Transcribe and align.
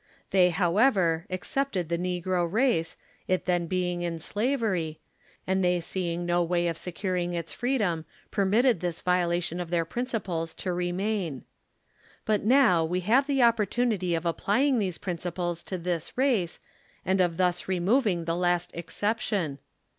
They, 0.31 0.49
however, 0.49 1.27
excepted 1.29 1.87
the 1.87 1.97
negro 1.99 2.51
race, 2.51 2.97
it 3.27 3.45
being 3.69 3.99
then 3.99 4.13
in 4.13 4.19
slavery, 4.19 4.99
and 5.45 5.63
they 5.63 5.79
seeing 5.79 6.25
no 6.25 6.41
way 6.41 6.65
of 6.67 6.75
securing 6.75 7.35
its 7.35 7.53
freedom, 7.53 8.05
permitted 8.31 8.79
this 8.79 9.01
violation 9.03 9.59
of 9.59 9.69
their 9.69 9.85
principles 9.85 10.55
to 10.55 10.73
remain. 10.73 11.43
But 12.25 12.43
now 12.43 12.83
we 12.83 13.01
have 13.01 13.27
the 13.27 13.41
oppor 13.41 13.67
tunity 13.67 14.17
of 14.17 14.25
applying 14.25 14.79
these 14.79 14.97
principles 14.97 15.61
to 15.65 15.77
this 15.77 16.13
rnce 16.17 16.57
and 17.05 17.21
of 17.21 17.37
thus 17.37 17.67
removing 17.67 18.25
the 18.25 18.35
last 18.35 18.71
exception. 18.73 19.59